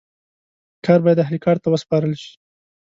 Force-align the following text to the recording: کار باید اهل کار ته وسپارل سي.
کار 0.85 0.99
باید 1.05 1.23
اهل 1.23 1.35
کار 1.45 1.57
ته 1.63 1.67
وسپارل 1.69 2.13
سي. 2.21 2.31